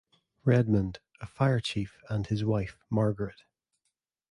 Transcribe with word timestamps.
Redmond, 0.45 0.97
a 1.19 1.27
fire 1.27 1.59
chief, 1.59 1.95
and 2.09 2.25
his 2.25 2.43
wife, 2.43 2.75
Margaret. 2.89 3.43